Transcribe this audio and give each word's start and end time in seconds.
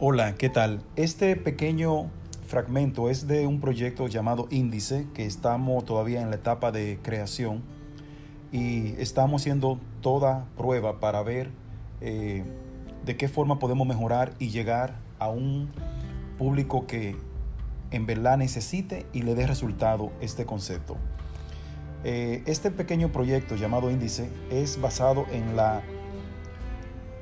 Hola, 0.00 0.36
¿qué 0.36 0.48
tal? 0.48 0.84
Este 0.94 1.34
pequeño 1.34 2.08
fragmento 2.46 3.10
es 3.10 3.26
de 3.26 3.48
un 3.48 3.60
proyecto 3.60 4.06
llamado 4.06 4.46
Índice, 4.48 5.08
que 5.12 5.26
estamos 5.26 5.84
todavía 5.84 6.22
en 6.22 6.30
la 6.30 6.36
etapa 6.36 6.70
de 6.70 7.00
creación 7.02 7.64
y 8.52 8.94
estamos 9.00 9.42
haciendo 9.42 9.80
toda 10.00 10.46
prueba 10.56 11.00
para 11.00 11.24
ver 11.24 11.50
eh, 12.00 12.44
de 13.04 13.16
qué 13.16 13.26
forma 13.26 13.58
podemos 13.58 13.88
mejorar 13.88 14.34
y 14.38 14.50
llegar 14.50 14.94
a 15.18 15.30
un 15.30 15.68
público 16.38 16.86
que 16.86 17.16
en 17.90 18.06
verdad 18.06 18.38
necesite 18.38 19.04
y 19.12 19.22
le 19.22 19.34
dé 19.34 19.48
resultado 19.48 20.12
este 20.20 20.46
concepto. 20.46 20.96
Eh, 22.04 22.44
este 22.46 22.70
pequeño 22.70 23.10
proyecto 23.10 23.56
llamado 23.56 23.90
Índice 23.90 24.30
es 24.52 24.80
basado 24.80 25.26
en 25.32 25.56
la 25.56 25.82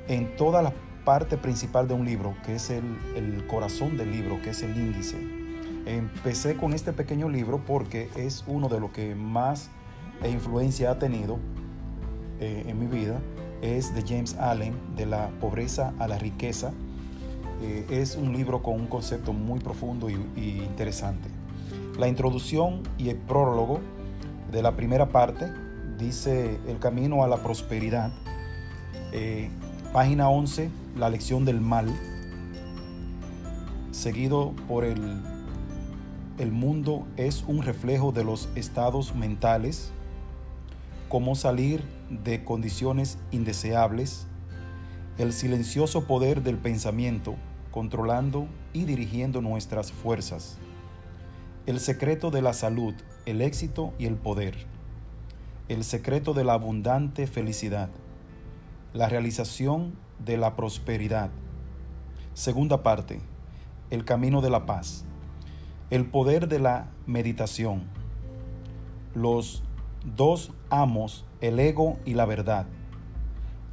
en 0.07 0.35
toda 0.35 0.61
la 0.61 0.73
parte 1.07 1.37
principal 1.37 1.87
de 1.87 1.93
un 1.93 2.03
libro, 2.03 2.35
que 2.45 2.55
es 2.55 2.69
el, 2.69 2.83
el 3.15 3.47
corazón 3.47 3.95
del 3.95 4.11
libro, 4.11 4.41
que 4.41 4.49
es 4.49 4.61
el 4.61 4.75
índice. 4.75 5.15
Empecé 5.85 6.57
con 6.57 6.73
este 6.73 6.91
pequeño 6.91 7.29
libro 7.29 7.63
porque 7.65 8.09
es 8.17 8.43
uno 8.45 8.67
de 8.67 8.81
los 8.81 8.91
que 8.91 9.15
más 9.15 9.69
influencia 10.25 10.91
ha 10.91 10.99
tenido 10.99 11.39
eh, 12.41 12.65
en 12.67 12.77
mi 12.77 12.87
vida. 12.87 13.21
Es 13.61 13.95
de 13.95 14.01
James 14.01 14.35
Allen, 14.35 14.75
de 14.97 15.05
la 15.05 15.29
pobreza 15.39 15.93
a 15.97 16.09
la 16.09 16.17
riqueza. 16.17 16.73
Eh, 17.61 17.85
es 17.89 18.17
un 18.17 18.33
libro 18.33 18.61
con 18.61 18.73
un 18.73 18.87
concepto 18.87 19.31
muy 19.31 19.61
profundo 19.61 20.09
y, 20.09 20.15
interesante. 20.35 21.29
La 21.97 22.09
introducción 22.09 22.83
y 22.97 23.07
el 23.07 23.15
prólogo 23.15 23.79
de 24.51 24.61
la 24.61 24.75
primera 24.75 25.07
parte 25.07 25.49
dice 25.97 26.59
el 26.67 26.79
camino 26.79 27.23
a 27.23 27.29
la 27.29 27.37
prosperidad. 27.37 28.11
Eh, 29.13 29.49
página 29.93 30.27
11, 30.27 30.69
la 30.97 31.09
lección 31.09 31.45
del 31.45 31.61
mal, 31.61 31.87
seguido 33.91 34.53
por 34.67 34.83
el, 34.83 35.21
el 36.39 36.51
mundo 36.51 37.05
es 37.17 37.43
un 37.47 37.61
reflejo 37.61 38.11
de 38.11 38.23
los 38.23 38.49
estados 38.55 39.15
mentales, 39.15 39.91
cómo 41.07 41.35
salir 41.35 41.83
de 42.09 42.43
condiciones 42.43 43.17
indeseables, 43.31 44.27
el 45.17 45.33
silencioso 45.33 46.05
poder 46.05 46.43
del 46.43 46.57
pensamiento, 46.57 47.35
controlando 47.71 48.47
y 48.73 48.85
dirigiendo 48.85 49.41
nuestras 49.41 49.91
fuerzas, 49.91 50.57
el 51.67 51.79
secreto 51.79 52.31
de 52.31 52.41
la 52.41 52.53
salud, 52.53 52.93
el 53.25 53.41
éxito 53.41 53.93
y 53.99 54.05
el 54.05 54.15
poder, 54.15 54.55
el 55.69 55.83
secreto 55.83 56.33
de 56.33 56.43
la 56.43 56.53
abundante 56.53 57.27
felicidad, 57.27 57.89
la 58.93 59.09
realización 59.09 59.93
de 60.19 60.37
la 60.37 60.55
prosperidad. 60.55 61.29
Segunda 62.33 62.83
parte, 62.83 63.19
el 63.89 64.05
camino 64.05 64.41
de 64.41 64.49
la 64.49 64.65
paz, 64.65 65.05
el 65.89 66.05
poder 66.05 66.47
de 66.47 66.59
la 66.59 66.87
meditación, 67.05 67.83
los 69.15 69.63
dos 70.15 70.51
amos, 70.69 71.25
el 71.41 71.59
ego 71.59 71.97
y 72.05 72.13
la 72.13 72.25
verdad, 72.25 72.65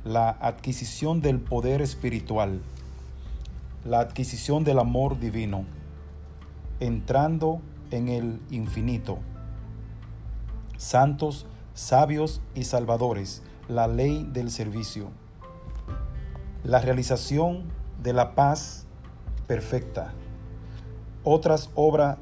la 0.04 0.30
adquisición 0.30 1.20
del 1.20 1.40
poder 1.40 1.80
espiritual, 1.82 2.60
la 3.84 4.00
adquisición 4.00 4.64
del 4.64 4.78
amor 4.78 5.18
divino, 5.18 5.64
entrando 6.80 7.60
en 7.90 8.08
el 8.08 8.40
infinito, 8.50 9.18
santos, 10.76 11.46
sabios 11.74 12.40
y 12.54 12.64
salvadores, 12.64 13.42
la 13.68 13.88
ley 13.88 14.28
del 14.32 14.50
servicio, 14.50 15.10
la 16.64 16.80
realización 16.80 17.64
de 18.02 18.14
la 18.14 18.34
paz 18.34 18.86
perfecta, 19.46 20.14
otras 21.22 21.70
obras 21.74 22.16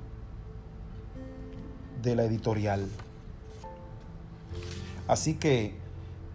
de 2.03 2.16
la 2.16 2.25
editorial. 2.25 2.88
Así 5.06 5.34
que 5.34 5.76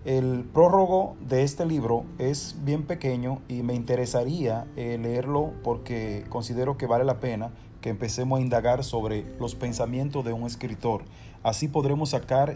el 0.06 0.46
prólogo 0.54 1.18
de 1.28 1.44
este 1.44 1.66
libro 1.66 2.06
es 2.18 2.56
bien 2.64 2.84
pequeño 2.84 3.42
y 3.50 3.62
me 3.64 3.74
interesaría 3.74 4.66
eh, 4.78 4.98
leerlo 4.98 5.52
porque 5.64 6.24
considero 6.30 6.78
que 6.78 6.88
vale 6.88 7.04
la 7.04 7.20
pena 7.20 7.52
que 7.82 7.90
empecemos 7.90 8.40
a 8.40 8.42
indagar 8.42 8.86
sobre 8.86 9.26
los 9.38 9.56
pensamientos 9.56 10.24
de 10.24 10.32
un 10.32 10.44
escritor. 10.44 11.04
Así 11.44 11.68
podremos 11.68 12.12
sacar 12.12 12.56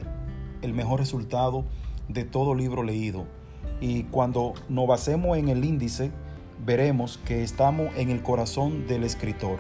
el 0.62 0.74
mejor 0.74 1.02
resultado 1.02 1.66
de 2.08 2.24
todo 2.24 2.56
libro 2.56 2.84
leído. 2.84 3.41
Y 3.80 4.04
cuando 4.04 4.54
nos 4.70 4.88
basemos 4.88 5.38
en 5.38 5.50
el 5.50 5.66
índice, 5.66 6.12
veremos 6.66 7.20
que 7.26 7.44
estamos 7.44 7.90
en 7.98 8.12
el 8.12 8.22
corazón 8.22 8.88
del 8.88 9.04
escritor. 9.04 9.60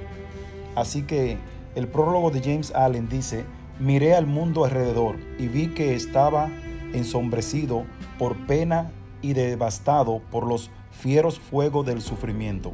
Así 0.76 1.04
que 1.04 1.38
el 1.76 1.88
prólogo 1.88 2.30
de 2.30 2.42
James 2.42 2.72
Allen 2.76 3.10
dice, 3.10 3.46
miré 3.80 4.14
al 4.14 4.28
mundo 4.28 4.64
alrededor 4.64 5.16
y 5.40 5.48
vi 5.48 5.70
que 5.70 5.96
estaba 5.96 6.50
ensombrecido 6.94 7.86
por 8.20 8.36
pena 8.46 8.92
y 9.22 9.34
devastado 9.34 10.22
por 10.32 10.46
los 10.46 10.70
fieros 10.92 11.40
fuegos 11.40 11.86
del 11.86 12.02
sufrimiento. 12.02 12.74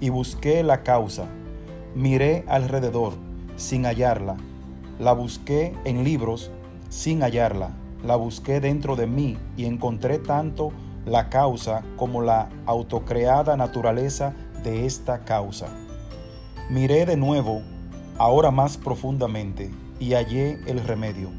Y 0.00 0.08
busqué 0.08 0.62
la 0.62 0.82
causa. 0.82 1.26
Miré 1.94 2.44
alrededor 2.48 3.14
sin 3.56 3.84
hallarla. 3.86 4.36
La 4.98 5.12
busqué 5.12 5.74
en 5.84 6.04
libros 6.04 6.50
sin 6.88 7.22
hallarla 7.22 7.70
la 8.04 8.16
busqué 8.16 8.60
dentro 8.60 8.96
de 8.96 9.06
mí 9.06 9.38
y 9.56 9.64
encontré 9.64 10.18
tanto 10.18 10.72
la 11.04 11.28
causa 11.28 11.82
como 11.96 12.20
la 12.22 12.48
autocreada 12.66 13.56
naturaleza 13.56 14.34
de 14.62 14.86
esta 14.86 15.20
causa. 15.24 15.68
Miré 16.68 17.06
de 17.06 17.16
nuevo, 17.16 17.62
ahora 18.18 18.50
más 18.50 18.76
profundamente, 18.76 19.70
y 20.00 20.14
hallé 20.14 20.58
el 20.66 20.82
remedio. 20.84 21.30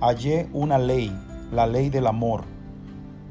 Hallé 0.00 0.48
una 0.52 0.78
ley, 0.78 1.14
la 1.52 1.66
ley 1.66 1.90
del 1.90 2.06
amor, 2.06 2.44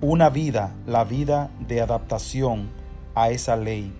una 0.01 0.29
vida, 0.29 0.75
la 0.85 1.03
vida 1.03 1.49
de 1.59 1.81
adaptación 1.81 2.69
a 3.15 3.31
esa 3.31 3.55
ley, 3.55 3.91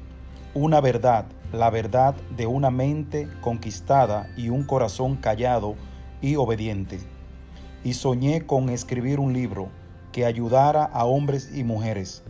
una 0.54 0.82
verdad, 0.82 1.26
la 1.52 1.72
verdad 1.72 2.16
de 2.38 2.46
una 2.46 2.70
mente 2.70 3.28
conquistada 3.42 4.30
y 4.38 4.50
un 4.50 4.64
corazón 4.64 5.16
callado 5.16 5.76
y 6.22 6.36
obediente 6.36 7.00
y 7.84 7.94
soñé 7.94 8.46
con 8.46 8.70
escribir 8.70 9.20
un 9.20 9.34
libro 9.34 9.70
que 10.12 10.26
ayudara 10.26 10.84
a 10.84 11.06
hombres 11.06 11.52
y 11.56 11.64
mujeres, 11.64 12.24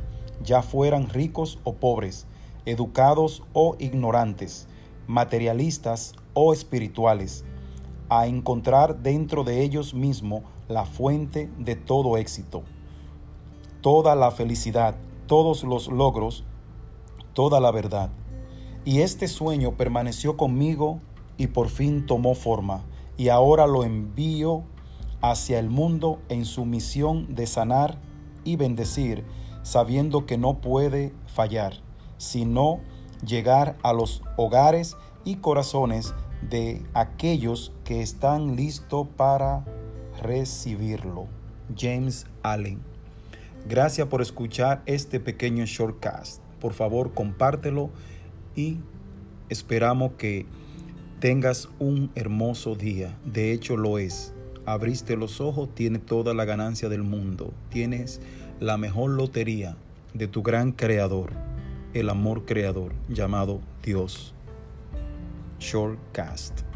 ya 0.43 0.61
fueran 0.61 1.09
ricos 1.09 1.59
o 1.63 1.73
pobres, 1.73 2.27
educados 2.65 3.43
o 3.53 3.75
ignorantes, 3.79 4.67
materialistas 5.07 6.13
o 6.33 6.53
espirituales, 6.53 7.45
a 8.09 8.27
encontrar 8.27 9.01
dentro 9.01 9.43
de 9.43 9.61
ellos 9.61 9.93
mismos 9.93 10.43
la 10.67 10.85
fuente 10.85 11.49
de 11.57 11.75
todo 11.75 12.17
éxito, 12.17 12.63
toda 13.81 14.15
la 14.15 14.31
felicidad, 14.31 14.95
todos 15.27 15.63
los 15.63 15.87
logros, 15.87 16.43
toda 17.33 17.59
la 17.59 17.71
verdad. 17.71 18.09
Y 18.85 19.01
este 19.01 19.27
sueño 19.27 19.77
permaneció 19.77 20.37
conmigo 20.37 20.99
y 21.37 21.47
por 21.47 21.69
fin 21.69 22.05
tomó 22.05 22.33
forma, 22.35 22.83
y 23.17 23.29
ahora 23.29 23.67
lo 23.67 23.83
envío 23.83 24.63
hacia 25.21 25.59
el 25.59 25.69
mundo 25.69 26.21
en 26.29 26.45
su 26.45 26.65
misión 26.65 27.33
de 27.35 27.47
sanar 27.47 27.97
y 28.43 28.55
bendecir, 28.55 29.23
sabiendo 29.63 30.25
que 30.25 30.37
no 30.37 30.61
puede 30.61 31.13
fallar, 31.27 31.73
sino 32.17 32.79
llegar 33.25 33.77
a 33.83 33.93
los 33.93 34.21
hogares 34.37 34.95
y 35.25 35.35
corazones 35.35 36.13
de 36.49 36.81
aquellos 36.93 37.73
que 37.83 38.01
están 38.01 38.55
listos 38.55 39.07
para 39.17 39.65
recibirlo. 40.21 41.27
James 41.77 42.25
Allen. 42.43 42.79
Gracias 43.67 44.07
por 44.07 44.21
escuchar 44.21 44.81
este 44.85 45.19
pequeño 45.19 45.65
shortcast. 45.65 46.41
Por 46.59 46.73
favor, 46.73 47.13
compártelo 47.13 47.89
y 48.55 48.79
esperamos 49.49 50.13
que 50.13 50.45
tengas 51.19 51.69
un 51.77 52.11
hermoso 52.15 52.75
día. 52.75 53.17
De 53.25 53.51
hecho, 53.51 53.77
lo 53.77 53.99
es 53.99 54.33
abriste 54.65 55.15
los 55.15 55.41
ojos, 55.41 55.73
tienes 55.73 56.05
toda 56.05 56.33
la 56.33 56.45
ganancia 56.45 56.89
del 56.89 57.03
mundo. 57.03 57.53
Tienes 57.69 58.21
la 58.59 58.77
mejor 58.77 59.11
lotería 59.11 59.77
de 60.13 60.27
tu 60.27 60.43
gran 60.43 60.71
creador, 60.71 61.31
el 61.93 62.09
amor 62.09 62.45
creador 62.45 62.93
llamado 63.07 63.61
Dios. 63.83 64.33
Shortcast. 65.59 66.68